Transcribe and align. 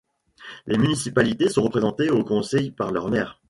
Les 0.65 0.79
municipalités 0.79 1.47
sont 1.47 1.61
représentées 1.61 2.09
au 2.09 2.23
conseil 2.23 2.71
par 2.71 2.91
leur 2.91 3.07
maire. 3.11 3.39